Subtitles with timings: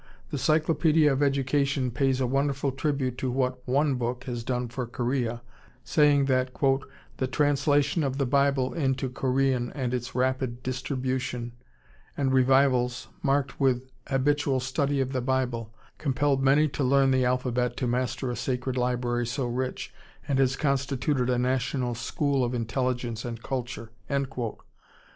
[0.31, 4.87] The Cyclopedia of Education pays a wonderful tribute to what one Book has done for
[4.87, 5.43] Korea,
[5.83, 6.49] saying that
[7.17, 11.51] "the translation of the Bible into Korean and its rapid distribution,
[12.17, 17.77] and revivals marked with habitual study of the Bible, compelled many to learn the alphabet
[17.77, 19.93] to master a sacred library so rich,
[20.27, 23.91] and has constituted a national school of intelligence and culture."